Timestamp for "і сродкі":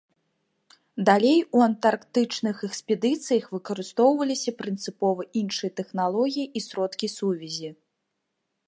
6.57-7.07